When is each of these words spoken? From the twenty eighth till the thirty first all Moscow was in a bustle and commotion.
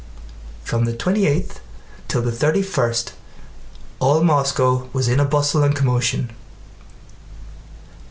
From 0.63 0.85
the 0.85 0.95
twenty 0.95 1.27
eighth 1.27 1.59
till 2.07 2.23
the 2.23 2.31
thirty 2.31 2.63
first 2.63 3.13
all 3.99 4.23
Moscow 4.23 4.89
was 4.93 5.07
in 5.07 5.19
a 5.19 5.25
bustle 5.25 5.61
and 5.61 5.75
commotion. 5.75 6.31